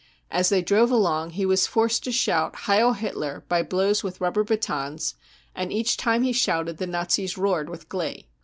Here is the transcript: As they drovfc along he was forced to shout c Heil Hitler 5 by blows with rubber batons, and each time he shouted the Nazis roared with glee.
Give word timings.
As 0.31 0.49
they 0.49 0.63
drovfc 0.63 0.89
along 0.89 1.29
he 1.37 1.45
was 1.45 1.67
forced 1.67 2.03
to 2.05 2.11
shout 2.11 2.55
c 2.55 2.61
Heil 2.63 2.93
Hitler 2.93 3.41
5 3.41 3.47
by 3.47 3.61
blows 3.61 4.03
with 4.03 4.19
rubber 4.19 4.43
batons, 4.43 5.13
and 5.53 5.71
each 5.71 5.95
time 5.95 6.23
he 6.23 6.33
shouted 6.33 6.77
the 6.77 6.87
Nazis 6.87 7.37
roared 7.37 7.69
with 7.69 7.87
glee. 7.87 8.27